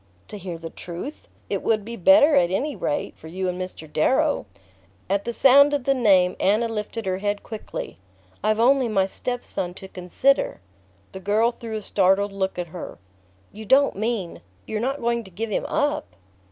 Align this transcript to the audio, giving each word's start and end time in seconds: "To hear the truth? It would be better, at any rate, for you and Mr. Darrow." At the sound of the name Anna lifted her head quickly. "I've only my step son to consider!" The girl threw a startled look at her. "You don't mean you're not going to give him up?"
"To 0.29 0.37
hear 0.39 0.57
the 0.57 0.71
truth? 0.71 1.27
It 1.47 1.61
would 1.61 1.85
be 1.85 1.95
better, 1.95 2.33
at 2.33 2.49
any 2.49 2.75
rate, 2.75 3.15
for 3.15 3.27
you 3.27 3.47
and 3.47 3.61
Mr. 3.61 3.85
Darrow." 3.87 4.47
At 5.07 5.25
the 5.25 5.31
sound 5.31 5.75
of 5.75 5.83
the 5.83 5.93
name 5.93 6.35
Anna 6.39 6.67
lifted 6.67 7.05
her 7.05 7.19
head 7.19 7.43
quickly. 7.43 7.99
"I've 8.43 8.59
only 8.59 8.87
my 8.87 9.05
step 9.05 9.43
son 9.45 9.75
to 9.75 9.87
consider!" 9.87 10.59
The 11.11 11.19
girl 11.19 11.51
threw 11.51 11.75
a 11.75 11.83
startled 11.83 12.31
look 12.33 12.57
at 12.57 12.69
her. 12.69 12.97
"You 13.51 13.63
don't 13.65 13.95
mean 13.95 14.41
you're 14.65 14.79
not 14.81 15.01
going 15.01 15.23
to 15.23 15.29
give 15.29 15.51
him 15.51 15.67
up?" 15.67 16.15